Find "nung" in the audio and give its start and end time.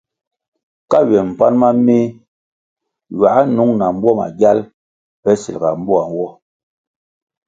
3.55-3.73